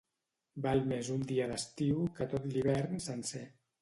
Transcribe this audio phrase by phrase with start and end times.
[0.65, 3.45] Val més un dia d'estiu, que tot l'hivern sencer.